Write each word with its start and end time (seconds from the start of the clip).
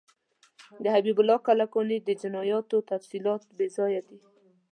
د 0.83 0.85
حبیب 0.95 1.17
الله 1.21 1.39
کلکاني 1.47 1.97
د 2.03 2.09
جنایاتو 2.21 2.77
تفصیلات 2.91 3.41
بیځایه 3.57 4.01
دي. 4.07 4.19